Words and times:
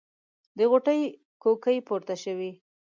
د 0.57 0.59
غوټۍ 0.71 1.01
کوکې 1.43 1.75
پورته 1.87 2.15
شوې. 2.23 2.51